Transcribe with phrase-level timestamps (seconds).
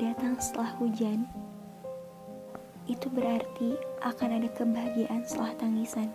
[0.00, 1.28] datang setelah hujan,
[2.88, 6.08] itu berarti akan ada kebahagiaan setelah tangisan.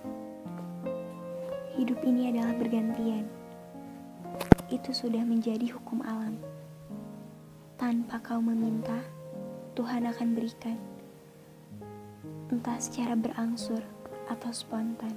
[1.77, 3.29] Hidup ini adalah bergantian.
[4.73, 6.41] Itu sudah menjadi hukum alam.
[7.77, 8.97] Tanpa kau meminta,
[9.77, 10.79] Tuhan akan berikan.
[12.49, 13.85] Entah secara berangsur
[14.33, 15.13] atau spontan.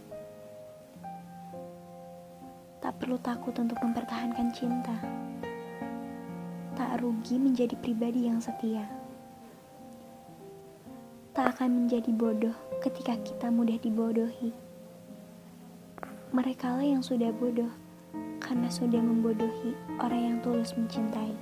[2.84, 4.97] Tak perlu takut untuk mempertahankan cinta
[6.78, 8.87] tak rugi menjadi pribadi yang setia.
[11.34, 14.54] Tak akan menjadi bodoh ketika kita mudah dibodohi.
[16.30, 17.74] Mereka lah yang sudah bodoh
[18.38, 21.34] karena sudah membodohi orang yang tulus mencintai.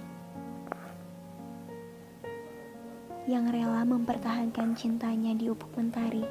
[3.29, 6.25] Yang rela mempertahankan cintanya di upuk mentari.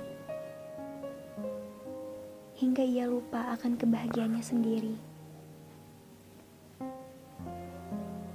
[2.57, 5.14] Hingga ia lupa akan kebahagiaannya sendiri.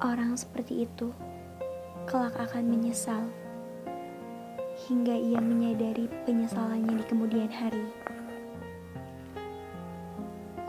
[0.00, 1.12] Orang seperti itu
[2.08, 3.20] kelak akan menyesal
[4.88, 7.84] hingga ia menyadari penyesalannya di kemudian hari.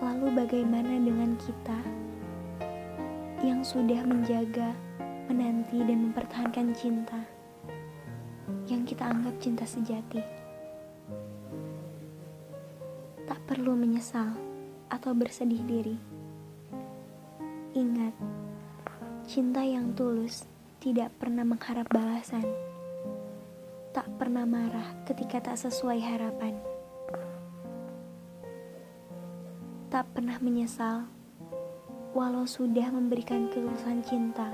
[0.03, 1.79] Lalu bagaimana dengan kita
[3.39, 4.75] yang sudah menjaga,
[5.31, 7.23] menanti dan mempertahankan cinta
[8.67, 10.19] yang kita anggap cinta sejati?
[13.31, 14.35] Tak perlu menyesal
[14.91, 15.95] atau bersedih diri.
[17.71, 18.11] Ingat,
[19.31, 20.43] Cinta yang tulus
[20.83, 22.43] tidak pernah mengharap balasan,
[23.95, 26.59] tak pernah marah ketika tak sesuai harapan,
[29.87, 31.07] tak pernah menyesal
[32.11, 34.51] walau sudah memberikan ketulusan cinta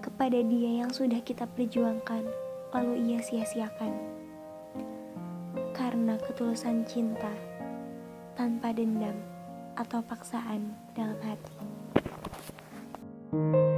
[0.00, 2.24] kepada dia yang sudah kita perjuangkan,
[2.72, 3.92] lalu ia sia-siakan.
[5.76, 7.36] Karena ketulusan cinta
[8.32, 9.20] tanpa dendam
[9.76, 11.81] atau paksaan dalam hati.
[13.32, 13.71] thank you